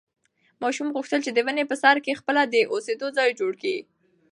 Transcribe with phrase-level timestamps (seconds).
[0.61, 3.77] ماشوم غوښتل چې د ونې په سر کې خپله د اوسېدو ځای جوړ کړي.